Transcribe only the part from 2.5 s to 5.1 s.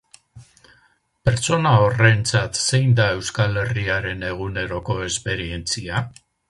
zein da Euskal Herriaren eguneroko